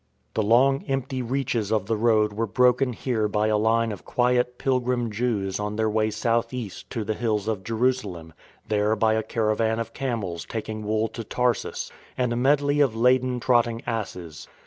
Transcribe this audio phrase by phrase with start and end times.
[0.33, 3.91] 20 PROLOGUE The long empty reaches of the road were broken here by a line
[3.91, 8.33] of quiet Pilgrim Jews on their way South East to the hills of Jerusalem,
[8.67, 12.95] there by a cara van of camels taking wool to Tarsus, and a medley of
[12.95, 14.47] laden trotting asses.